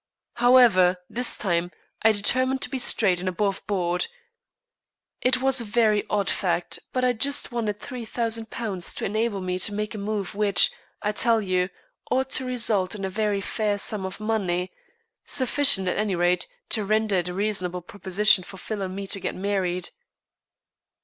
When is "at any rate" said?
15.87-16.47